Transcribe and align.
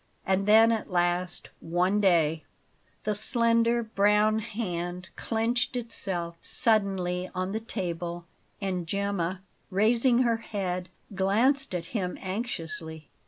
And 0.25 0.47
then 0.47 0.71
at 0.71 0.89
last, 0.89 1.49
one 1.59 1.99
day" 2.01 2.43
The 3.03 3.13
slender, 3.13 3.83
brown 3.83 4.39
hand 4.39 5.09
clenched 5.15 5.75
itself 5.75 6.37
suddenly 6.41 7.29
on 7.35 7.51
the 7.51 7.59
table, 7.59 8.25
and 8.59 8.87
Gemma, 8.87 9.41
raising 9.69 10.23
her 10.23 10.37
head, 10.37 10.89
glanced 11.13 11.75
at 11.75 11.85
him 11.93 12.17
anxiously. 12.19 13.11